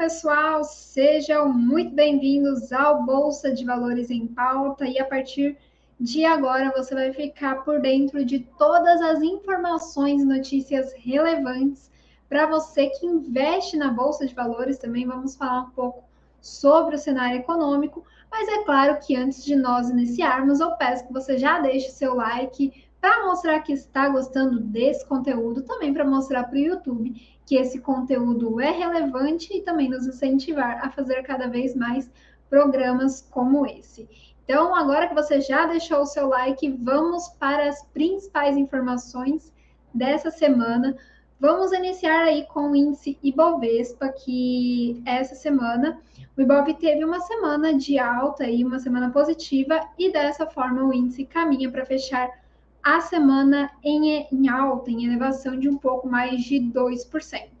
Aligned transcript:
pessoal, 0.00 0.64
sejam 0.64 1.52
muito 1.52 1.94
bem-vindos 1.94 2.72
ao 2.72 3.04
Bolsa 3.04 3.52
de 3.52 3.66
Valores 3.66 4.10
em 4.10 4.26
Pauta 4.26 4.86
e 4.86 4.98
a 4.98 5.04
partir 5.04 5.58
de 6.00 6.24
agora 6.24 6.72
você 6.74 6.94
vai 6.94 7.12
ficar 7.12 7.56
por 7.64 7.82
dentro 7.82 8.24
de 8.24 8.38
todas 8.56 8.98
as 9.02 9.20
informações 9.20 10.22
e 10.22 10.24
notícias 10.24 10.94
relevantes 10.94 11.90
para 12.30 12.46
você 12.46 12.86
que 12.86 13.04
investe 13.04 13.76
na 13.76 13.92
Bolsa 13.92 14.26
de 14.26 14.34
Valores. 14.34 14.78
Também 14.78 15.06
vamos 15.06 15.36
falar 15.36 15.64
um 15.64 15.70
pouco 15.72 16.02
sobre 16.40 16.94
o 16.94 16.98
cenário 16.98 17.36
econômico, 17.36 18.02
mas 18.30 18.48
é 18.48 18.64
claro 18.64 18.98
que 19.00 19.14
antes 19.14 19.44
de 19.44 19.54
nós 19.54 19.90
iniciarmos, 19.90 20.60
eu 20.60 20.70
peço 20.76 21.06
que 21.06 21.12
você 21.12 21.36
já 21.36 21.58
deixe 21.58 21.88
o 21.88 21.92
seu 21.92 22.14
like 22.14 22.72
para 23.00 23.24
mostrar 23.24 23.60
que 23.60 23.72
está 23.72 24.08
gostando 24.08 24.60
desse 24.60 25.06
conteúdo, 25.06 25.62
também 25.62 25.92
para 25.92 26.04
mostrar 26.04 26.44
para 26.44 26.56
o 26.56 26.60
YouTube 26.60 27.14
que 27.46 27.56
esse 27.56 27.80
conteúdo 27.80 28.60
é 28.60 28.70
relevante 28.70 29.56
e 29.56 29.62
também 29.62 29.88
nos 29.88 30.06
incentivar 30.06 30.84
a 30.84 30.90
fazer 30.90 31.22
cada 31.22 31.48
vez 31.48 31.74
mais 31.74 32.10
programas 32.48 33.26
como 33.30 33.66
esse. 33.66 34.08
Então, 34.44 34.74
agora 34.74 35.08
que 35.08 35.14
você 35.14 35.40
já 35.40 35.66
deixou 35.66 36.02
o 36.02 36.06
seu 36.06 36.28
like, 36.28 36.68
vamos 36.82 37.28
para 37.38 37.68
as 37.68 37.84
principais 37.86 38.56
informações 38.56 39.52
dessa 39.94 40.30
semana. 40.30 40.96
Vamos 41.38 41.72
iniciar 41.72 42.24
aí 42.24 42.46
com 42.46 42.70
o 42.70 42.76
índice 42.76 43.18
Ibovespa, 43.22 44.08
que 44.08 45.00
essa 45.06 45.34
semana 45.34 45.98
o 46.36 46.42
Ibov 46.42 46.72
teve 46.74 47.04
uma 47.04 47.20
semana 47.20 47.74
de 47.74 47.98
alta 47.98 48.46
e 48.46 48.64
uma 48.64 48.78
semana 48.78 49.10
positiva, 49.10 49.80
e 49.98 50.12
dessa 50.12 50.46
forma 50.46 50.84
o 50.84 50.92
índice 50.92 51.24
caminha 51.24 51.70
para 51.70 51.86
fechar 51.86 52.28
a 52.82 53.00
semana 53.00 53.70
em, 53.82 54.26
em 54.32 54.48
alta, 54.48 54.90
em 54.90 55.04
elevação 55.04 55.58
de 55.58 55.68
um 55.68 55.76
pouco 55.76 56.08
mais 56.08 56.42
de 56.42 56.56
2%. 56.56 57.60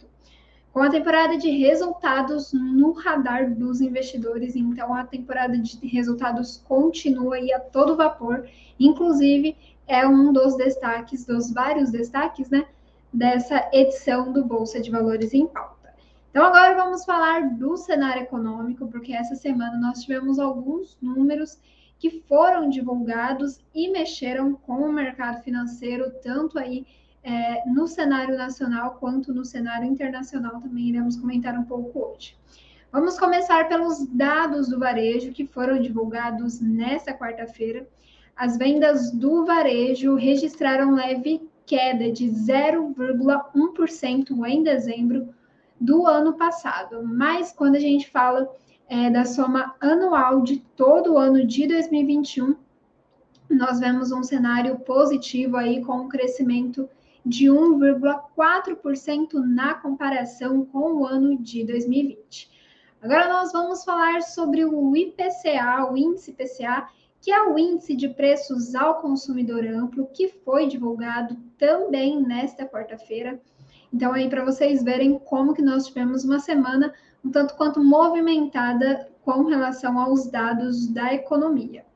Com 0.72 0.80
a 0.80 0.88
temporada 0.90 1.36
de 1.36 1.50
resultados 1.50 2.52
no 2.52 2.92
radar 2.92 3.52
dos 3.52 3.80
investidores, 3.80 4.54
então 4.54 4.94
a 4.94 5.04
temporada 5.04 5.58
de 5.58 5.84
resultados 5.86 6.62
continua 6.66 7.38
a 7.38 7.58
todo 7.58 7.96
vapor, 7.96 8.48
inclusive 8.78 9.56
é 9.88 10.06
um 10.06 10.32
dos 10.32 10.56
destaques, 10.56 11.26
dos 11.26 11.50
vários 11.50 11.90
destaques, 11.90 12.48
né, 12.48 12.66
dessa 13.12 13.68
edição 13.72 14.32
do 14.32 14.44
Bolsa 14.44 14.80
de 14.80 14.90
Valores 14.90 15.34
em 15.34 15.46
Pauta. 15.48 15.92
Então 16.30 16.44
agora 16.44 16.76
vamos 16.76 17.04
falar 17.04 17.50
do 17.54 17.76
cenário 17.76 18.22
econômico, 18.22 18.86
porque 18.86 19.12
essa 19.12 19.34
semana 19.34 19.76
nós 19.76 20.02
tivemos 20.02 20.38
alguns 20.38 20.96
números 21.02 21.58
que 22.00 22.24
foram 22.26 22.68
divulgados 22.70 23.60
e 23.74 23.90
mexeram 23.90 24.54
com 24.54 24.80
o 24.80 24.92
mercado 24.92 25.42
financeiro, 25.42 26.10
tanto 26.22 26.58
aí 26.58 26.86
é, 27.22 27.62
no 27.68 27.86
cenário 27.86 28.38
nacional 28.38 28.96
quanto 28.98 29.34
no 29.34 29.44
cenário 29.44 29.86
internacional, 29.86 30.62
também 30.62 30.88
iremos 30.88 31.16
comentar 31.16 31.58
um 31.58 31.64
pouco 31.64 32.06
hoje. 32.06 32.34
Vamos 32.90 33.18
começar 33.18 33.68
pelos 33.68 34.06
dados 34.06 34.70
do 34.70 34.78
varejo 34.78 35.30
que 35.30 35.46
foram 35.46 35.78
divulgados 35.78 36.58
nesta 36.58 37.12
quarta-feira. 37.12 37.86
As 38.34 38.56
vendas 38.56 39.10
do 39.12 39.44
varejo 39.44 40.14
registraram 40.14 40.94
leve 40.94 41.46
queda 41.66 42.10
de 42.10 42.24
0,1% 42.26 44.48
em 44.48 44.62
dezembro 44.62 45.28
do 45.78 46.06
ano 46.06 46.32
passado, 46.32 47.06
mas 47.06 47.52
quando 47.52 47.76
a 47.76 47.80
gente 47.80 48.08
fala 48.08 48.50
é, 48.90 49.08
da 49.08 49.24
soma 49.24 49.76
anual 49.80 50.42
de 50.42 50.58
todo 50.76 51.12
o 51.12 51.18
ano 51.18 51.46
de 51.46 51.64
2021, 51.68 52.56
nós 53.48 53.78
vemos 53.78 54.10
um 54.10 54.24
cenário 54.24 54.80
positivo 54.80 55.56
aí 55.56 55.80
com 55.84 55.92
um 55.92 56.08
crescimento 56.08 56.90
de 57.24 57.46
1,4% 57.46 59.34
na 59.34 59.74
comparação 59.74 60.64
com 60.64 60.94
o 60.94 61.06
ano 61.06 61.38
de 61.38 61.64
2020. 61.64 62.50
Agora 63.00 63.28
nós 63.28 63.52
vamos 63.52 63.84
falar 63.84 64.22
sobre 64.22 64.64
o 64.64 64.96
IPCA, 64.96 65.88
o 65.88 65.96
índice 65.96 66.32
IPCA, 66.32 66.88
que 67.20 67.30
é 67.30 67.40
o 67.44 67.56
índice 67.56 67.94
de 67.94 68.08
preços 68.08 68.74
ao 68.74 69.00
consumidor 69.00 69.64
amplo, 69.64 70.08
que 70.12 70.26
foi 70.44 70.66
divulgado 70.66 71.36
também 71.56 72.20
nesta 72.20 72.66
quarta-feira. 72.66 73.40
Então 73.94 74.12
aí 74.12 74.28
para 74.28 74.44
vocês 74.44 74.82
verem 74.82 75.16
como 75.16 75.54
que 75.54 75.62
nós 75.62 75.86
tivemos 75.86 76.24
uma 76.24 76.40
semana 76.40 76.92
um 77.24 77.30
tanto 77.30 77.54
quanto 77.54 77.82
movimentada 77.82 79.08
com 79.22 79.44
relação 79.44 79.98
aos 79.98 80.26
dados 80.26 80.86
da 80.88 81.14
economia. 81.14 81.86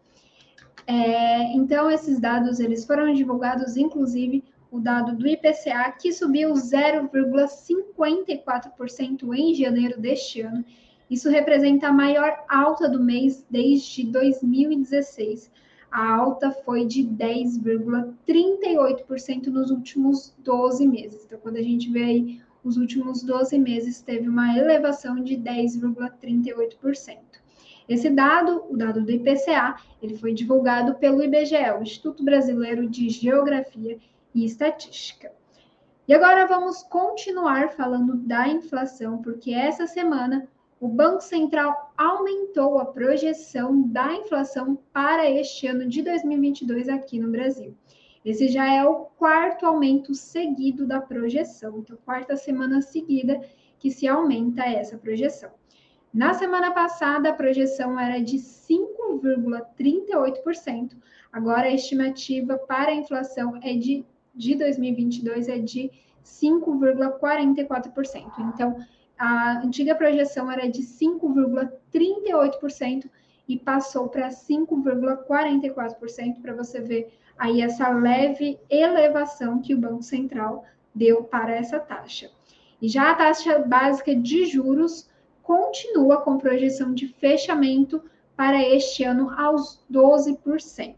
É, 0.86 1.54
então, 1.54 1.90
esses 1.90 2.20
dados 2.20 2.60
eles 2.60 2.84
foram 2.84 3.10
divulgados, 3.12 3.76
inclusive 3.76 4.44
o 4.70 4.78
dado 4.80 5.16
do 5.16 5.26
IPCA, 5.26 5.90
que 6.00 6.12
subiu 6.12 6.52
0,54% 6.52 9.34
em 9.34 9.52
janeiro 9.54 10.00
deste 10.00 10.42
ano. 10.42 10.64
Isso 11.08 11.30
representa 11.30 11.88
a 11.88 11.92
maior 11.92 12.44
alta 12.48 12.88
do 12.88 13.02
mês 13.02 13.44
desde 13.48 14.04
2016. 14.04 15.50
A 15.90 16.14
alta 16.14 16.50
foi 16.50 16.86
de 16.86 17.02
10,38% 17.04 19.46
nos 19.46 19.70
últimos 19.70 20.34
12 20.38 20.86
meses. 20.88 21.24
Então, 21.24 21.38
quando 21.38 21.56
a 21.56 21.62
gente 21.62 21.90
vê 21.90 22.02
aí 22.02 22.42
os 22.64 22.78
últimos 22.78 23.22
12 23.22 23.58
meses 23.58 24.00
teve 24.00 24.28
uma 24.28 24.56
elevação 24.56 25.22
de 25.22 25.36
10,38%. 25.36 27.18
Esse 27.86 28.08
dado, 28.08 28.64
o 28.70 28.76
dado 28.76 29.02
do 29.02 29.12
IPCA, 29.12 29.76
ele 30.02 30.16
foi 30.16 30.32
divulgado 30.32 30.94
pelo 30.94 31.22
IBGE, 31.22 31.70
o 31.78 31.82
Instituto 31.82 32.24
Brasileiro 32.24 32.88
de 32.88 33.10
Geografia 33.10 33.98
e 34.34 34.44
Estatística. 34.44 35.30
E 36.08 36.14
agora 36.14 36.46
vamos 36.46 36.82
continuar 36.82 37.70
falando 37.70 38.16
da 38.16 38.48
inflação, 38.48 39.20
porque 39.20 39.52
essa 39.52 39.86
semana 39.86 40.48
o 40.80 40.88
Banco 40.88 41.22
Central 41.22 41.92
aumentou 41.96 42.78
a 42.78 42.86
projeção 42.86 43.82
da 43.88 44.14
inflação 44.14 44.78
para 44.92 45.30
este 45.30 45.66
ano 45.66 45.86
de 45.86 46.02
2022 46.02 46.88
aqui 46.88 47.18
no 47.18 47.30
Brasil. 47.30 47.74
Esse 48.24 48.48
já 48.48 48.72
é 48.72 48.82
o 48.84 49.06
quarto 49.18 49.66
aumento 49.66 50.14
seguido 50.14 50.86
da 50.86 51.00
projeção, 51.00 51.78
então, 51.78 51.98
quarta 52.04 52.36
semana 52.36 52.80
seguida 52.80 53.40
que 53.78 53.90
se 53.90 54.06
aumenta 54.08 54.64
essa 54.64 54.96
projeção. 54.96 55.50
Na 56.12 56.32
semana 56.32 56.70
passada, 56.70 57.28
a 57.28 57.34
projeção 57.34 58.00
era 58.00 58.18
de 58.20 58.38
5,38%, 58.38 60.92
agora 61.32 61.66
a 61.66 61.74
estimativa 61.74 62.56
para 62.56 62.92
a 62.92 62.94
inflação 62.94 63.58
é 63.62 63.74
de, 63.74 64.06
de 64.34 64.54
2022 64.54 65.48
é 65.48 65.58
de 65.58 65.90
5,44%. 66.24 68.54
Então, 68.54 68.78
a 69.18 69.58
antiga 69.58 69.94
projeção 69.94 70.50
era 70.50 70.66
de 70.68 70.82
5,38% 70.82 73.10
e 73.46 73.58
passou 73.58 74.08
para 74.08 74.28
5,44% 74.28 76.40
para 76.40 76.54
você 76.54 76.80
ver 76.80 77.12
aí 77.38 77.60
essa 77.60 77.88
leve 77.88 78.58
elevação 78.70 79.60
que 79.60 79.74
o 79.74 79.78
Banco 79.78 80.02
Central 80.02 80.64
deu 80.94 81.24
para 81.24 81.54
essa 81.54 81.78
taxa. 81.78 82.30
E 82.80 82.88
já 82.88 83.10
a 83.10 83.14
taxa 83.14 83.58
básica 83.60 84.14
de 84.14 84.46
juros 84.46 85.08
continua 85.42 86.20
com 86.22 86.38
projeção 86.38 86.94
de 86.94 87.08
fechamento 87.08 88.02
para 88.36 88.62
este 88.62 89.04
ano 89.04 89.30
aos 89.38 89.82
12%. 89.90 90.94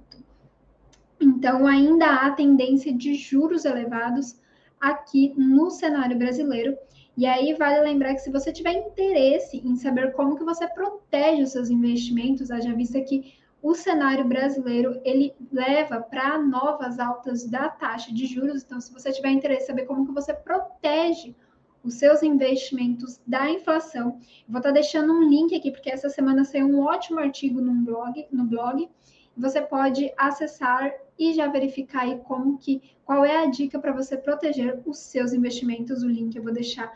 Então, 1.20 1.66
ainda 1.66 2.06
há 2.06 2.30
tendência 2.30 2.92
de 2.92 3.14
juros 3.14 3.64
elevados 3.64 4.38
aqui 4.80 5.32
no 5.36 5.70
cenário 5.70 6.16
brasileiro. 6.16 6.76
E 7.16 7.24
aí 7.26 7.54
vale 7.54 7.80
lembrar 7.80 8.14
que 8.14 8.20
se 8.20 8.30
você 8.30 8.52
tiver 8.52 8.72
interesse 8.72 9.58
em 9.64 9.74
saber 9.76 10.12
como 10.12 10.36
que 10.36 10.44
você 10.44 10.68
protege 10.68 11.42
os 11.42 11.52
seus 11.52 11.70
investimentos, 11.70 12.50
haja 12.50 12.74
vista 12.74 13.00
que 13.00 13.34
o 13.62 13.74
cenário 13.74 14.24
brasileiro 14.24 15.00
ele 15.04 15.34
leva 15.50 16.00
para 16.00 16.38
novas 16.38 16.98
altas 16.98 17.44
da 17.44 17.68
taxa 17.68 18.12
de 18.12 18.26
juros. 18.26 18.62
Então, 18.62 18.80
se 18.80 18.92
você 18.92 19.12
tiver 19.12 19.30
interesse 19.30 19.64
em 19.64 19.66
saber 19.66 19.86
como 19.86 20.06
que 20.06 20.12
você 20.12 20.32
protege 20.32 21.34
os 21.82 21.94
seus 21.94 22.22
investimentos 22.22 23.20
da 23.26 23.48
inflação, 23.50 24.18
vou 24.48 24.58
estar 24.58 24.68
tá 24.68 24.72
deixando 24.72 25.12
um 25.12 25.22
link 25.22 25.54
aqui 25.54 25.70
porque 25.70 25.90
essa 25.90 26.08
semana 26.08 26.44
saiu 26.44 26.66
um 26.66 26.80
ótimo 26.80 27.18
artigo 27.18 27.60
no 27.60 27.72
blog, 27.72 28.26
no 28.30 28.44
blog. 28.44 28.88
Você 29.36 29.60
pode 29.60 30.12
acessar 30.16 30.92
e 31.18 31.32
já 31.32 31.46
verificar 31.48 32.02
aí 32.02 32.18
como 32.18 32.58
que 32.58 32.82
qual 33.04 33.24
é 33.24 33.42
a 33.42 33.46
dica 33.46 33.78
para 33.78 33.92
você 33.92 34.16
proteger 34.16 34.80
os 34.84 34.98
seus 34.98 35.32
investimentos. 35.32 36.02
O 36.02 36.08
link 36.08 36.34
eu 36.34 36.42
vou 36.42 36.52
deixar 36.52 36.92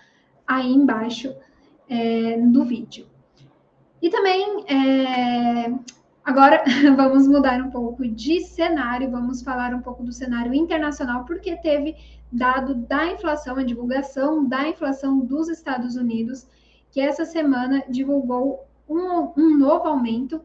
aí 0.47 0.73
embaixo 0.73 1.35
é, 1.89 2.37
do 2.39 2.65
vídeo. 2.65 3.07
E 4.03 4.09
também 4.09 4.65
é, 4.67 5.71
Agora 6.25 6.63
vamos 6.97 7.27
mudar 7.27 7.63
um 7.63 7.71
pouco 7.71 8.07
de 8.07 8.41
cenário, 8.41 9.11
vamos 9.11 9.43
falar 9.43 9.75
um 9.75 9.81
pouco 9.81 10.03
do 10.03 10.13
cenário 10.13 10.55
internacional, 10.55 11.25
porque 11.25 11.57
teve 11.57 11.97
dado 12.31 12.75
da 12.75 13.13
inflação, 13.13 13.57
a 13.57 13.65
divulgação 13.65 14.47
da 14.47 14.69
inflação 14.69 15.21
dos 15.21 15.49
Estados 15.49 15.97
Unidos, 15.97 16.47
que 16.93 17.01
essa 17.01 17.25
semana 17.25 17.83
divulgou 17.89 18.67
um, 18.89 19.33
um 19.37 19.59
novo 19.59 19.89
aumento, 19.89 20.41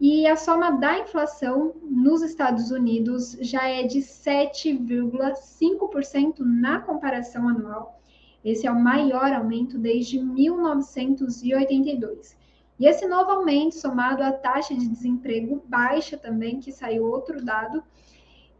e 0.00 0.26
a 0.26 0.36
soma 0.36 0.72
da 0.72 0.98
inflação 1.00 1.74
nos 1.82 2.22
Estados 2.22 2.70
Unidos 2.70 3.36
já 3.40 3.68
é 3.68 3.82
de 3.82 3.98
7,5% 3.98 6.38
na 6.38 6.80
comparação 6.80 7.48
anual. 7.48 8.00
Esse 8.44 8.68
é 8.68 8.70
o 8.70 8.80
maior 8.80 9.32
aumento 9.32 9.76
desde 9.76 10.20
1982. 10.20 12.37
E 12.78 12.86
esse 12.86 13.06
novo 13.06 13.30
aumento, 13.30 13.74
somado 13.74 14.22
à 14.22 14.30
taxa 14.32 14.74
de 14.74 14.86
desemprego 14.86 15.62
baixa 15.66 16.16
também, 16.16 16.60
que 16.60 16.70
saiu 16.70 17.04
outro 17.04 17.44
dado, 17.44 17.82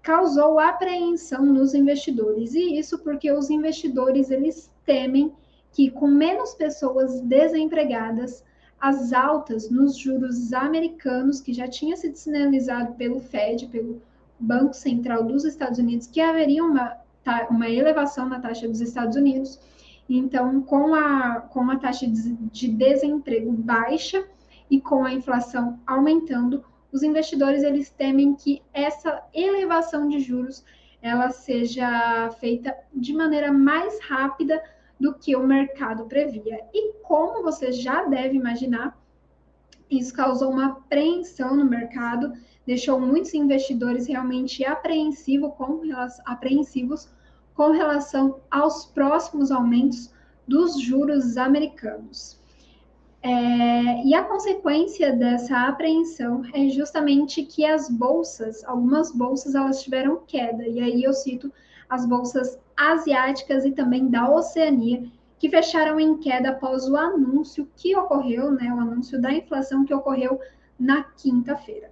causou 0.02 0.58
apreensão 0.58 1.44
nos 1.44 1.74
investidores. 1.74 2.54
E 2.54 2.78
isso 2.78 2.98
porque 2.98 3.30
os 3.30 3.48
investidores 3.50 4.30
eles 4.30 4.70
temem 4.84 5.32
que 5.72 5.90
com 5.90 6.08
menos 6.08 6.54
pessoas 6.54 7.20
desempregadas, 7.20 8.42
as 8.80 9.12
altas 9.12 9.70
nos 9.70 9.96
juros 9.96 10.52
americanos, 10.52 11.40
que 11.40 11.52
já 11.52 11.68
tinha 11.68 11.96
sido 11.96 12.16
sinalizado 12.16 12.94
pelo 12.94 13.20
Fed, 13.20 13.66
pelo 13.66 14.00
Banco 14.38 14.72
Central 14.72 15.24
dos 15.24 15.44
Estados 15.44 15.78
Unidos, 15.78 16.06
que 16.06 16.20
haveria 16.20 16.64
uma, 16.64 16.96
uma 17.50 17.68
elevação 17.68 18.28
na 18.28 18.40
taxa 18.40 18.68
dos 18.68 18.80
Estados 18.80 19.16
Unidos. 19.16 19.58
Então, 20.08 20.62
com 20.62 20.94
a, 20.94 21.40
com 21.40 21.70
a 21.70 21.76
taxa 21.76 22.06
de, 22.06 22.32
de 22.34 22.68
desemprego 22.68 23.52
baixa 23.52 24.26
e 24.70 24.80
com 24.80 25.04
a 25.04 25.12
inflação 25.12 25.78
aumentando, 25.86 26.64
os 26.90 27.02
investidores 27.02 27.62
eles 27.62 27.90
temem 27.90 28.34
que 28.34 28.62
essa 28.72 29.22
elevação 29.34 30.08
de 30.08 30.20
juros 30.20 30.64
ela 31.02 31.30
seja 31.30 32.30
feita 32.40 32.74
de 32.92 33.12
maneira 33.12 33.52
mais 33.52 34.00
rápida 34.00 34.62
do 34.98 35.14
que 35.14 35.36
o 35.36 35.46
mercado 35.46 36.06
previa. 36.06 36.60
E 36.72 36.94
como 37.02 37.42
você 37.42 37.70
já 37.70 38.04
deve 38.04 38.36
imaginar, 38.36 38.98
isso 39.90 40.12
causou 40.12 40.50
uma 40.50 40.66
apreensão 40.66 41.56
no 41.56 41.64
mercado, 41.64 42.32
deixou 42.66 43.00
muitos 43.00 43.32
investidores 43.32 44.06
realmente 44.06 44.64
apreensivo 44.64 45.52
com, 45.52 45.80
apreensivos 46.26 47.08
com 47.58 47.72
relação 47.72 48.38
aos 48.48 48.86
próximos 48.86 49.50
aumentos 49.50 50.14
dos 50.46 50.80
juros 50.80 51.36
americanos. 51.36 52.38
É, 53.20 54.04
e 54.04 54.14
a 54.14 54.22
consequência 54.22 55.12
dessa 55.12 55.66
apreensão 55.66 56.44
é 56.54 56.68
justamente 56.68 57.42
que 57.42 57.66
as 57.66 57.90
bolsas, 57.90 58.62
algumas 58.62 59.10
bolsas, 59.10 59.56
elas 59.56 59.82
tiveram 59.82 60.22
queda. 60.24 60.68
E 60.68 60.78
aí 60.78 61.02
eu 61.02 61.12
cito 61.12 61.52
as 61.90 62.06
bolsas 62.06 62.60
asiáticas 62.76 63.64
e 63.64 63.72
também 63.72 64.06
da 64.06 64.32
Oceania, 64.32 65.10
que 65.36 65.50
fecharam 65.50 65.98
em 65.98 66.16
queda 66.16 66.50
após 66.50 66.88
o 66.88 66.96
anúncio 66.96 67.68
que 67.74 67.96
ocorreu, 67.96 68.52
né, 68.52 68.72
o 68.72 68.78
anúncio 68.78 69.20
da 69.20 69.32
inflação 69.32 69.84
que 69.84 69.92
ocorreu 69.92 70.38
na 70.78 71.02
quinta-feira. 71.02 71.90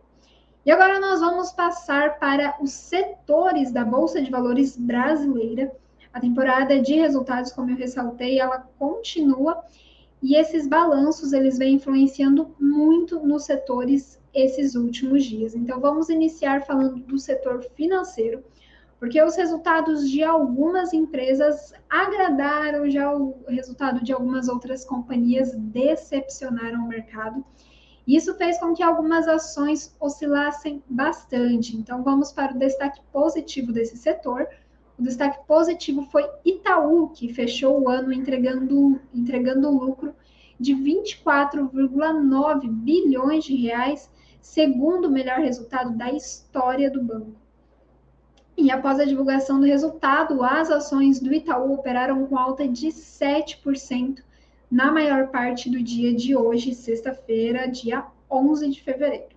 E 0.67 0.71
agora 0.73 0.99
nós 0.99 1.21
vamos 1.21 1.53
passar 1.53 2.19
para 2.19 2.57
os 2.61 2.73
setores 2.73 3.71
da 3.71 3.85
Bolsa 3.85 4.21
de 4.21 4.33
Valores 4.33 4.77
brasileira. 4.77 5.71
A 6.13 6.19
temporada 6.19 6.81
de 6.81 6.95
resultados, 6.95 7.53
como 7.53 7.71
eu 7.71 7.77
ressaltei, 7.77 8.41
ela 8.41 8.69
continua 8.77 9.63
e 10.21 10.35
esses 10.35 10.67
balanços 10.67 11.33
eles 11.33 11.57
vêm 11.57 11.75
influenciando 11.75 12.53
muito 12.59 13.21
nos 13.21 13.45
setores 13.45 14.21
esses 14.35 14.75
últimos 14.75 15.25
dias. 15.25 15.55
Então 15.55 15.79
vamos 15.79 16.09
iniciar 16.09 16.67
falando 16.67 16.97
do 16.97 17.17
setor 17.17 17.63
financeiro 17.77 18.43
porque 18.99 19.23
os 19.23 19.37
resultados 19.37 20.11
de 20.11 20.25
algumas 20.25 20.93
empresas 20.93 21.73
agradaram, 21.89 22.91
já 22.91 23.15
o 23.15 23.45
resultado 23.47 24.03
de 24.03 24.13
algumas 24.13 24.49
outras 24.49 24.85
companhias 24.85 25.55
decepcionaram 25.55 26.85
o 26.85 26.89
mercado. 26.89 27.45
Isso 28.07 28.35
fez 28.35 28.59
com 28.61 28.73
que 28.73 28.83
algumas 28.83 29.27
ações 29.27 29.97
oscilassem 29.99 30.83
bastante. 30.89 31.77
Então, 31.77 32.05
vamos 32.05 32.31
para 32.31 32.55
o 32.55 32.59
destaque 32.59 33.01
positivo 33.13 33.73
desse 33.73 33.97
setor. 33.97 34.47
O 34.97 35.03
destaque 35.03 35.45
positivo 35.47 36.03
foi 36.05 36.25
Itaú, 36.45 37.09
que 37.09 37.35
fechou 37.35 37.81
o 37.81 37.89
ano 37.89 38.13
entregando, 38.13 39.01
entregando 39.13 39.71
lucro 39.71 40.15
de 40.59 40.73
24,9 40.75 42.69
bilhões 42.69 43.45
de 43.45 43.57
reais, 43.57 44.09
segundo 44.41 45.07
o 45.07 45.11
melhor 45.11 45.41
resultado 45.41 45.97
da 45.97 46.13
história 46.13 46.91
do 46.91 47.03
banco. 47.03 47.35
E 48.57 48.71
após 48.71 48.99
a 48.99 49.05
divulgação 49.05 49.61
do 49.61 49.67
resultado, 49.67 50.43
as 50.43 50.71
ações 50.71 51.21
do 51.21 51.35
Itaú 51.35 51.75
operaram 51.75 52.25
com 52.27 52.39
alta 52.39 52.67
de 52.67 52.87
7% 52.89 54.23
na 54.71 54.91
maior 54.91 55.29
parte 55.29 55.71
do 55.71 55.83
dia 55.83 56.15
de 56.15 56.37
hoje, 56.37 56.75
sexta-feira, 56.75 57.69
dia 57.69 58.07
11 58.31 58.69
de 58.71 58.83
fevereiro. 58.83 59.37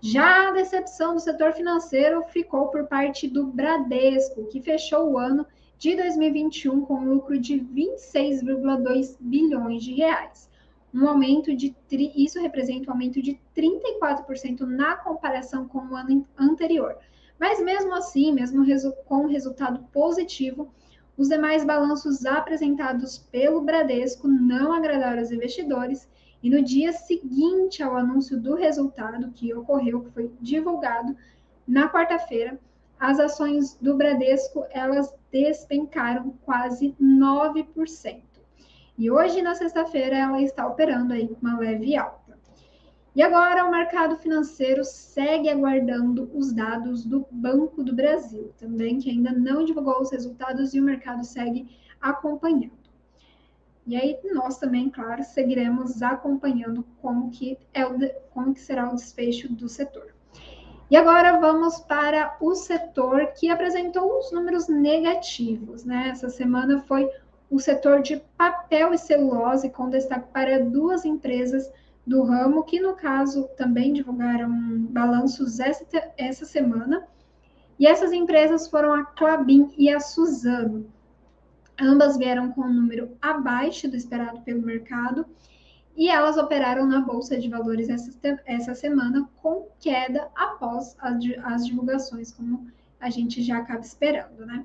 Já 0.00 0.48
a 0.48 0.52
decepção 0.52 1.14
do 1.14 1.20
setor 1.20 1.52
financeiro 1.52 2.22
ficou 2.24 2.68
por 2.68 2.86
parte 2.86 3.26
do 3.28 3.46
Bradesco, 3.46 4.46
que 4.46 4.60
fechou 4.60 5.10
o 5.10 5.18
ano 5.18 5.44
de 5.76 5.96
2021 5.96 6.82
com 6.82 6.94
um 6.94 7.14
lucro 7.14 7.38
de 7.38 7.54
26,2 7.60 9.16
bilhões 9.20 9.82
de 9.82 9.94
reais. 9.94 10.48
Um 10.94 11.06
aumento 11.08 11.54
de 11.54 11.76
isso 12.16 12.40
representa 12.40 12.90
um 12.90 12.92
aumento 12.94 13.20
de 13.20 13.38
34% 13.56 14.60
na 14.60 14.96
comparação 14.96 15.68
com 15.68 15.78
o 15.78 15.96
ano 15.96 16.26
anterior. 16.38 16.96
Mas 17.38 17.60
mesmo 17.60 17.94
assim, 17.94 18.32
mesmo 18.32 18.64
com 19.04 19.26
resultado 19.26 19.84
positivo, 19.92 20.72
os 21.18 21.28
demais 21.28 21.64
balanços 21.64 22.24
apresentados 22.24 23.18
pelo 23.18 23.60
Bradesco 23.60 24.28
não 24.28 24.72
agradaram 24.72 25.20
os 25.20 25.32
investidores 25.32 26.08
e 26.40 26.48
no 26.48 26.62
dia 26.62 26.92
seguinte 26.92 27.82
ao 27.82 27.96
anúncio 27.96 28.40
do 28.40 28.54
resultado 28.54 29.32
que 29.32 29.52
ocorreu, 29.52 30.04
que 30.04 30.12
foi 30.12 30.30
divulgado 30.40 31.16
na 31.66 31.90
quarta-feira, 31.90 32.58
as 33.00 33.18
ações 33.18 33.76
do 33.80 33.96
Bradesco 33.96 34.64
elas 34.70 35.12
despencaram 35.30 36.34
quase 36.44 36.94
9%. 37.00 38.22
E 38.96 39.10
hoje, 39.10 39.42
na 39.42 39.54
sexta-feira, 39.54 40.16
ela 40.16 40.40
está 40.40 40.66
operando 40.66 41.12
aí 41.12 41.28
com 41.28 41.40
uma 41.40 41.58
leve 41.58 41.96
alta. 41.96 42.27
E 43.14 43.22
agora 43.22 43.64
o 43.64 43.70
mercado 43.70 44.16
financeiro 44.16 44.84
segue 44.84 45.48
aguardando 45.48 46.30
os 46.34 46.52
dados 46.52 47.04
do 47.04 47.26
Banco 47.30 47.82
do 47.82 47.94
Brasil, 47.94 48.52
também 48.58 48.98
que 48.98 49.10
ainda 49.10 49.32
não 49.32 49.64
divulgou 49.64 50.00
os 50.00 50.12
resultados 50.12 50.74
e 50.74 50.80
o 50.80 50.84
mercado 50.84 51.24
segue 51.24 51.68
acompanhando. 52.00 52.78
E 53.86 53.96
aí 53.96 54.18
nós 54.34 54.58
também, 54.58 54.90
claro, 54.90 55.24
seguiremos 55.24 56.02
acompanhando 56.02 56.84
como 57.00 57.30
que 57.30 57.58
é 57.72 57.86
o 57.86 57.98
como 58.30 58.52
que 58.52 58.60
será 58.60 58.88
o 58.88 58.94
desfecho 58.94 59.50
do 59.50 59.68
setor. 59.68 60.14
E 60.90 60.96
agora 60.96 61.38
vamos 61.38 61.80
para 61.80 62.36
o 62.40 62.54
setor 62.54 63.28
que 63.28 63.50
apresentou 63.50 64.18
os 64.18 64.30
números 64.30 64.68
negativos, 64.68 65.84
né? 65.84 66.10
Essa 66.10 66.28
semana 66.28 66.80
foi 66.82 67.10
o 67.50 67.58
setor 67.58 68.02
de 68.02 68.22
papel 68.36 68.92
e 68.92 68.98
celulose, 68.98 69.70
com 69.70 69.88
destaque 69.88 70.28
para 70.32 70.62
duas 70.62 71.06
empresas 71.06 71.70
do 72.08 72.22
ramo, 72.22 72.64
que 72.64 72.80
no 72.80 72.94
caso 72.94 73.48
também 73.56 73.92
divulgaram 73.92 74.50
balanços 74.90 75.60
essa, 75.60 75.84
essa 76.16 76.44
semana. 76.44 77.06
E 77.78 77.86
essas 77.86 78.12
empresas 78.12 78.68
foram 78.68 78.92
a 78.94 79.04
Clabin 79.04 79.72
e 79.76 79.90
a 79.90 80.00
Suzano. 80.00 80.90
Ambas 81.80 82.16
vieram 82.16 82.50
com 82.50 82.62
um 82.62 82.72
número 82.72 83.16
abaixo 83.22 83.88
do 83.88 83.96
esperado 83.96 84.40
pelo 84.40 84.62
mercado 84.62 85.24
e 85.96 86.08
elas 86.08 86.36
operaram 86.36 86.86
na 86.86 87.00
Bolsa 87.00 87.38
de 87.38 87.48
Valores 87.48 87.88
essa, 87.88 88.10
essa 88.46 88.74
semana 88.74 89.28
com 89.42 89.68
queda 89.78 90.28
após 90.34 90.96
as, 90.98 91.16
as 91.44 91.66
divulgações, 91.66 92.32
como 92.32 92.68
a 93.00 93.10
gente 93.10 93.42
já 93.42 93.58
acaba 93.58 93.80
esperando, 93.80 94.46
né? 94.46 94.64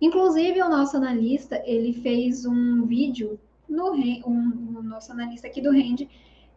Inclusive, 0.00 0.60
o 0.62 0.68
nosso 0.68 0.96
analista, 0.96 1.62
ele 1.66 1.92
fez 1.92 2.46
um 2.46 2.86
vídeo, 2.86 3.38
no 3.68 3.92
um, 3.92 4.78
o 4.78 4.82
nosso 4.82 5.12
analista 5.12 5.46
aqui 5.46 5.60
do 5.60 5.70
Rende, 5.70 6.08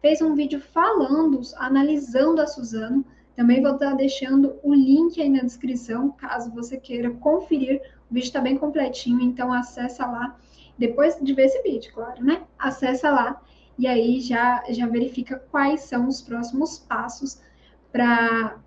fez 0.04 0.22
um 0.22 0.36
vídeo 0.36 0.60
falando, 0.60 1.40
analisando 1.56 2.42
a 2.42 2.46
Suzano. 2.46 3.06
Também 3.38 3.62
vou 3.62 3.76
estar 3.76 3.94
deixando 3.96 4.60
o 4.62 4.74
link 4.74 5.20
aí 5.22 5.30
na 5.30 5.42
descrição, 5.42 6.12
caso 6.12 6.52
você 6.52 6.76
queira 6.76 7.10
conferir. 7.10 7.82
O 8.12 8.14
vídeo 8.14 8.28
está 8.28 8.42
bem 8.42 8.58
completinho, 8.58 9.22
então 9.22 9.54
acessa 9.54 10.06
lá. 10.06 10.38
Depois 10.78 11.18
de 11.22 11.34
ver 11.34 11.46
esse 11.46 11.62
vídeo, 11.64 11.94
claro, 11.94 12.22
né? 12.22 12.44
Acessa 12.60 13.10
lá 13.10 13.42
e 13.80 13.88
aí 13.88 14.20
já, 14.20 14.62
já 14.70 14.86
verifica 14.88 15.40
quais 15.50 15.82
são 15.82 16.10
os 16.10 16.22
próximos 16.22 16.78
passos 16.80 17.42
para 17.90 18.60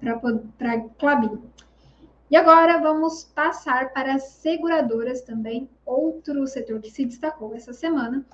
Clabin. 0.99 1.39
E 2.31 2.37
agora 2.37 2.81
vamos 2.81 3.25
passar 3.25 3.93
para 3.93 4.15
as 4.15 4.23
seguradoras 4.25 5.21
também, 5.21 5.69
outro 5.85 6.47
setor 6.47 6.81
que 6.81 6.91
se 6.91 7.05
destacou 7.05 7.55
essa 7.55 7.75
semana, 7.75 8.25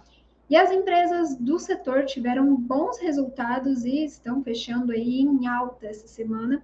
e 0.52 0.56
as 0.56 0.70
empresas 0.70 1.34
do 1.34 1.58
setor 1.58 2.04
tiveram 2.04 2.54
bons 2.54 2.98
resultados 2.98 3.86
e 3.86 4.04
estão 4.04 4.44
fechando 4.44 4.92
aí 4.92 5.22
em 5.22 5.46
alta 5.46 5.86
essa 5.86 6.06
semana, 6.06 6.62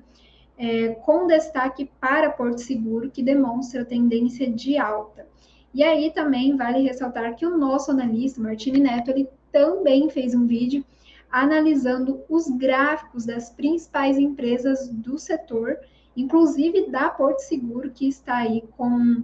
é, 0.59 0.89
com 0.89 1.27
destaque 1.27 1.91
para 1.99 2.29
Porto 2.29 2.59
Seguro, 2.59 3.11
que 3.11 3.23
demonstra 3.23 3.87
tendência 3.87 4.47
de 4.53 4.77
alta. 4.77 5.27
E 5.73 5.83
aí 5.83 6.11
também 6.11 6.55
vale 6.55 6.83
ressaltar 6.83 7.35
que 7.35 7.47
o 7.47 7.57
nosso 7.57 7.91
analista, 7.91 8.43
Martini 8.43 8.79
Neto, 8.79 9.11
ele 9.11 9.27
também 9.51 10.11
fez 10.11 10.35
um 10.35 10.47
vídeo 10.47 10.85
analisando 11.31 12.21
os 12.29 12.47
gráficos 12.47 13.25
das 13.25 13.49
principais 13.49 14.19
empresas 14.19 14.91
do 14.91 15.17
setor, 15.17 15.79
inclusive 16.15 16.91
da 16.91 17.09
Porto 17.09 17.39
Seguro, 17.39 17.91
que 17.91 18.07
está 18.07 18.37
aí 18.37 18.63
com 18.77 19.23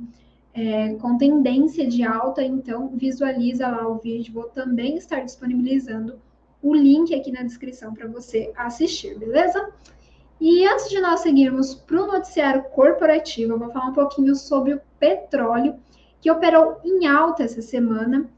é, 0.54 0.94
com 0.94 1.18
tendência 1.18 1.86
de 1.86 2.04
alta, 2.04 2.42
então 2.42 2.88
visualiza 2.94 3.66
lá 3.66 3.88
o 3.88 3.98
vídeo. 3.98 4.32
Vou 4.32 4.44
também 4.44 4.96
estar 4.96 5.20
disponibilizando 5.20 6.20
o 6.62 6.72
link 6.72 7.12
aqui 7.14 7.32
na 7.32 7.42
descrição 7.42 7.92
para 7.92 8.06
você 8.06 8.52
assistir, 8.56 9.18
beleza? 9.18 9.68
E 10.40 10.66
antes 10.66 10.88
de 10.88 11.00
nós 11.00 11.20
seguirmos 11.20 11.74
para 11.74 12.02
o 12.02 12.06
noticiário 12.06 12.62
corporativo, 12.64 13.52
eu 13.52 13.58
vou 13.58 13.70
falar 13.70 13.86
um 13.86 13.92
pouquinho 13.92 14.34
sobre 14.36 14.74
o 14.74 14.80
petróleo, 14.98 15.74
que 16.20 16.30
operou 16.30 16.80
em 16.84 17.06
alta 17.06 17.42
essa 17.42 17.60
semana. 17.60 18.28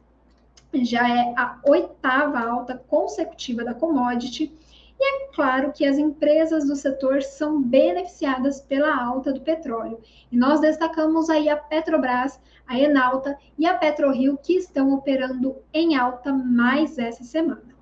Já 0.72 1.08
é 1.08 1.34
a 1.36 1.58
oitava 1.64 2.40
alta 2.40 2.82
consecutiva 2.88 3.64
da 3.64 3.74
commodity 3.74 4.52
e 4.98 5.04
é 5.04 5.26
claro 5.34 5.72
que 5.72 5.86
as 5.86 5.98
empresas 5.98 6.66
do 6.66 6.74
setor 6.74 7.22
são 7.22 7.60
beneficiadas 7.60 8.60
pela 8.60 8.96
alta 8.96 9.32
do 9.32 9.42
petróleo. 9.42 10.00
E 10.32 10.36
nós 10.36 10.60
destacamos 10.60 11.28
aí 11.28 11.48
a 11.50 11.56
Petrobras, 11.56 12.40
a 12.66 12.78
Enalta 12.78 13.36
e 13.58 13.66
a 13.66 13.76
PetroRio 13.76 14.38
que 14.42 14.54
estão 14.54 14.92
operando 14.94 15.56
em 15.72 15.96
alta 15.96 16.32
mais 16.32 16.98
essa 16.98 17.24
semana. 17.24 17.76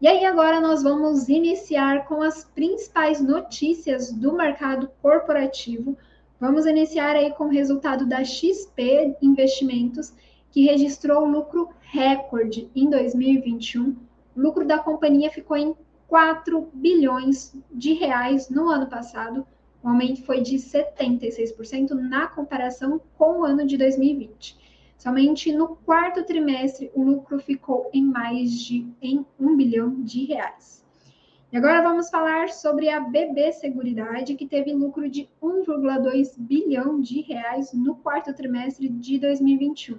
E 0.00 0.08
aí 0.08 0.24
agora 0.24 0.60
nós 0.60 0.82
vamos 0.82 1.28
iniciar 1.28 2.06
com 2.06 2.22
as 2.22 2.44
principais 2.44 3.20
notícias 3.20 4.12
do 4.12 4.32
mercado 4.32 4.90
corporativo. 5.00 5.96
Vamos 6.40 6.66
iniciar 6.66 7.14
aí 7.14 7.30
com 7.34 7.44
o 7.44 7.50
resultado 7.50 8.04
da 8.04 8.24
XP 8.24 9.16
Investimentos, 9.22 10.12
que 10.50 10.64
registrou 10.64 11.24
lucro 11.24 11.68
recorde 11.82 12.68
em 12.74 12.90
2021. 12.90 13.96
O 14.34 14.40
lucro 14.40 14.66
da 14.66 14.80
companhia 14.80 15.30
ficou 15.30 15.56
em 15.56 15.76
4 16.12 16.68
bilhões 16.74 17.56
de 17.70 17.94
reais 17.94 18.50
no 18.50 18.68
ano 18.68 18.86
passado. 18.86 19.46
O 19.82 19.88
aumento 19.88 20.22
foi 20.26 20.42
de 20.42 20.56
76% 20.56 21.92
na 21.92 22.26
comparação 22.26 23.00
com 23.16 23.40
o 23.40 23.44
ano 23.46 23.66
de 23.66 23.78
2020. 23.78 24.58
Somente 24.98 25.50
no 25.54 25.68
quarto 25.68 26.22
trimestre, 26.22 26.90
o 26.94 27.02
lucro 27.02 27.38
ficou 27.38 27.88
em 27.94 28.04
mais 28.04 28.52
de 28.60 28.86
em 29.00 29.24
1 29.40 29.56
bilhão 29.56 30.02
de 30.02 30.26
reais. 30.26 30.84
E 31.50 31.56
agora 31.56 31.80
vamos 31.80 32.10
falar 32.10 32.50
sobre 32.50 32.90
a 32.90 33.00
BB 33.00 33.50
Seguridade, 33.52 34.34
que 34.34 34.46
teve 34.46 34.70
lucro 34.74 35.08
de 35.08 35.30
1,2 35.42 36.34
bilhão 36.36 37.00
de 37.00 37.22
reais 37.22 37.72
no 37.72 37.96
quarto 37.96 38.34
trimestre 38.34 38.86
de 38.86 39.18
2021, 39.18 39.98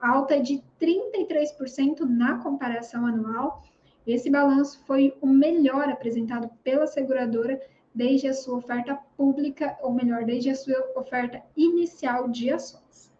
alta 0.00 0.40
de 0.40 0.62
33% 0.80 2.02
na 2.02 2.38
comparação 2.38 3.04
anual 3.04 3.64
esse 4.06 4.30
balanço 4.30 4.80
foi 4.86 5.16
o 5.20 5.26
melhor 5.26 5.88
apresentado 5.88 6.48
pela 6.62 6.86
seguradora 6.86 7.60
desde 7.94 8.28
a 8.28 8.34
sua 8.34 8.58
oferta 8.58 8.98
pública, 9.16 9.78
ou 9.80 9.92
melhor, 9.92 10.24
desde 10.24 10.50
a 10.50 10.54
sua 10.54 10.76
oferta 10.96 11.42
inicial 11.56 12.28
de 12.28 12.50
ações. 12.50 13.10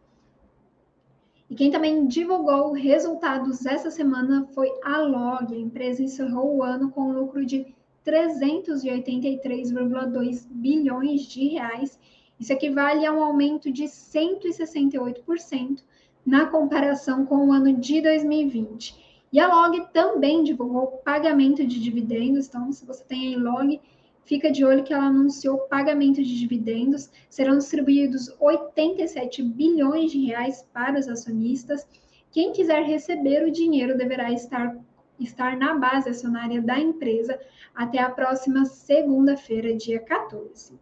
E 1.49 1.55
quem 1.55 1.71
também 1.71 2.07
divulgou 2.07 2.73
resultados 2.73 3.65
essa 3.65 3.91
semana 3.91 4.47
foi 4.53 4.71
a 4.83 4.99
Log. 4.99 5.55
A 5.55 5.59
empresa 5.59 6.03
encerrou 6.03 6.57
o 6.57 6.63
ano 6.63 6.91
com 6.91 7.01
um 7.03 7.13
lucro 7.13 7.47
de 7.47 7.73
383,2 8.05 10.47
bilhões 10.51 11.23
de 11.23 11.47
reais. 11.49 11.99
Isso 12.41 12.53
equivale 12.53 13.07
a 13.07 13.13
um 13.13 13.23
aumento 13.23 13.71
de 13.71 13.85
168% 13.85 15.85
na 16.27 16.47
comparação 16.47 17.25
com 17.25 17.49
o 17.49 17.53
ano 17.53 17.73
de 17.75 18.01
2020. 18.01 19.04
E 19.35 19.41
a 19.41 19.53
Log 19.53 19.89
também 19.93 20.45
divulgou 20.45 21.03
pagamento 21.05 21.67
de 21.67 21.81
dividendos, 21.81 22.47
então 22.47 22.71
se 22.71 22.87
você 22.87 23.03
tem 23.03 23.35
aí 23.35 23.37
Log, 23.37 23.81
fica 24.25 24.49
de 24.49 24.65
olho 24.65 24.85
que 24.85 24.95
ela 24.95 25.07
anunciou 25.07 25.67
pagamento 25.67 26.23
de 26.23 26.39
dividendos, 26.39 27.11
serão 27.29 27.59
distribuídos 27.59 28.33
87 28.39 29.43
bilhões 29.43 30.13
de 30.13 30.25
reais 30.25 30.65
para 30.73 31.01
os 31.01 31.09
acionistas. 31.09 31.85
Quem 32.31 32.53
quiser 32.53 32.85
receber 32.85 33.45
o 33.45 33.51
dinheiro 33.51 33.99
deverá 33.99 34.31
estar, 34.31 34.79
estar 35.19 35.57
na 35.57 35.75
base 35.75 36.11
acionária 36.11 36.63
da 36.63 36.79
empresa 36.79 37.37
até 37.75 37.99
a 37.99 38.11
próxima 38.11 38.65
segunda-feira, 38.65 39.77
dia 39.77 39.99
14. 39.99 40.79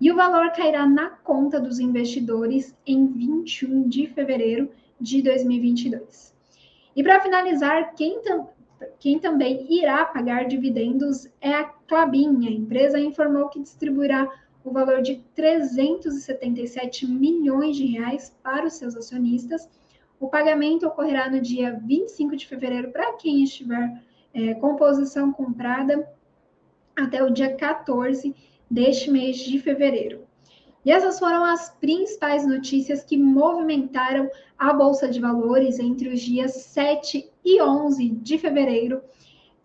E 0.00 0.10
o 0.10 0.16
valor 0.16 0.50
cairá 0.52 0.86
na 0.86 1.10
conta 1.10 1.60
dos 1.60 1.78
investidores 1.78 2.74
em 2.86 3.06
21 3.06 3.86
de 3.86 4.06
fevereiro 4.06 4.70
de 4.98 5.20
2022. 5.20 6.31
E 6.94 7.02
para 7.02 7.20
finalizar, 7.20 7.94
quem, 7.94 8.20
tam 8.22 8.48
quem 8.98 9.18
também 9.18 9.66
irá 9.70 10.04
pagar 10.04 10.46
dividendos 10.46 11.28
é 11.40 11.52
a 11.54 11.64
Clabin. 11.64 12.46
A 12.46 12.50
empresa 12.50 12.98
informou 12.98 13.48
que 13.48 13.60
distribuirá 13.60 14.28
o 14.64 14.70
valor 14.70 15.02
de 15.02 15.16
377 15.34 17.06
milhões 17.06 17.76
de 17.76 17.86
reais 17.86 18.34
para 18.42 18.66
os 18.66 18.74
seus 18.74 18.96
acionistas. 18.96 19.68
O 20.20 20.28
pagamento 20.28 20.86
ocorrerá 20.86 21.28
no 21.28 21.40
dia 21.40 21.78
25 21.84 22.36
de 22.36 22.46
fevereiro 22.46 22.92
para 22.92 23.12
quem 23.14 23.42
estiver 23.42 24.02
é, 24.34 24.54
com 24.54 24.76
posição 24.76 25.32
comprada 25.32 26.08
até 26.96 27.22
o 27.22 27.30
dia 27.30 27.54
14 27.56 28.34
deste 28.70 29.10
mês 29.10 29.38
de 29.38 29.58
fevereiro. 29.58 30.21
E 30.84 30.90
essas 30.90 31.18
foram 31.18 31.44
as 31.44 31.70
principais 31.70 32.46
notícias 32.46 33.04
que 33.04 33.16
movimentaram 33.16 34.28
a 34.58 34.72
Bolsa 34.72 35.08
de 35.08 35.20
Valores 35.20 35.78
entre 35.78 36.08
os 36.08 36.20
dias 36.20 36.52
7 36.54 37.30
e 37.44 37.62
11 37.62 38.08
de 38.08 38.38
fevereiro. 38.38 39.00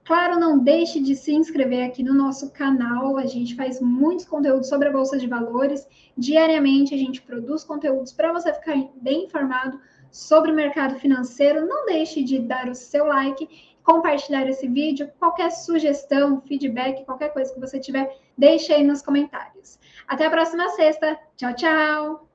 Claro, 0.04 0.40
não 0.40 0.58
deixe 0.60 1.02
de 1.02 1.16
se 1.16 1.34
inscrever 1.34 1.86
aqui 1.86 2.02
no 2.02 2.14
nosso 2.14 2.52
canal. 2.52 3.18
A 3.18 3.26
gente 3.26 3.56
faz 3.56 3.82
muitos 3.82 4.26
conteúdos 4.26 4.70
sobre 4.70 4.88
a 4.88 4.92
Bolsa 4.92 5.18
de 5.18 5.28
Valores. 5.28 5.86
Diariamente 6.18 6.94
a 6.94 6.98
gente 6.98 7.22
produz 7.22 7.64
conteúdos 7.64 8.14
para 8.14 8.32
você 8.32 8.54
ficar 8.54 8.78
bem 9.02 9.26
informado 9.26 9.80
sobre 10.10 10.52
o 10.52 10.56
mercado 10.56 10.96
financeiro. 10.96 11.66
Não 11.66 11.86
deixe 11.86 12.24
de 12.24 12.40
dar 12.40 12.70
o 12.70 12.76
seu 12.76 13.06
like 13.06 13.76
compartilhar 13.88 14.46
esse 14.50 14.68
vídeo. 14.68 15.10
Qualquer 15.18 15.50
sugestão, 15.50 16.42
feedback, 16.42 17.06
qualquer 17.06 17.32
coisa 17.32 17.54
que 17.54 17.60
você 17.60 17.80
tiver, 17.80 18.14
deixe 18.38 18.74
aí 18.74 18.84
nos 18.84 19.02
comentários. 19.02 19.80
Até 20.06 20.26
a 20.26 20.30
próxima 20.30 20.68
sexta. 20.72 21.18
Tchau, 21.38 21.56
tchau! 21.56 22.27